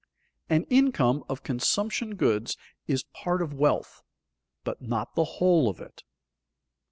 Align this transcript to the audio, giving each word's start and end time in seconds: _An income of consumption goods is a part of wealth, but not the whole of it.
_An 0.49 0.65
income 0.71 1.23
of 1.29 1.43
consumption 1.43 2.15
goods 2.15 2.57
is 2.87 3.03
a 3.03 3.17
part 3.19 3.39
of 3.39 3.53
wealth, 3.53 4.01
but 4.63 4.81
not 4.81 5.13
the 5.13 5.23
whole 5.37 5.69
of 5.69 5.79
it. 5.79 6.01